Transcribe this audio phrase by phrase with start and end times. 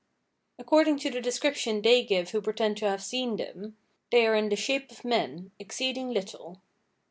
[0.57, 3.77] According to the description they give who pretend to have seen them,
[4.11, 6.59] they are in the shape of men, exceeding little.